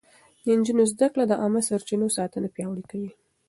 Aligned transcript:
د 0.43 0.45
نجونو 0.57 0.83
زده 0.93 1.07
کړه 1.13 1.23
د 1.27 1.33
عامه 1.41 1.61
سرچينو 1.67 2.07
ساتنه 2.17 2.47
پياوړې 2.55 2.83
کوي. 2.91 3.11